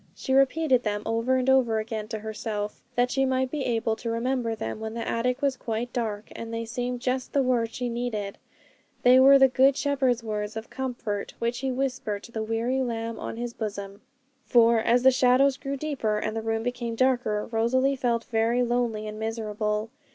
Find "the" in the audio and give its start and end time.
4.95-5.07, 7.33-7.43, 9.37-9.47, 12.31-12.41, 15.03-15.11, 16.35-16.41